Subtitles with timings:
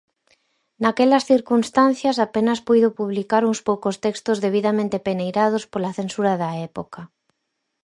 [0.83, 7.01] Naquelas circunstancias, apenas puido publicar uns poucos textos debidamente peneirados pola censura da época.